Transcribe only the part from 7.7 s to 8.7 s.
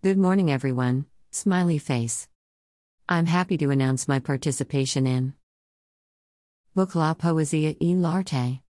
e l'Arte.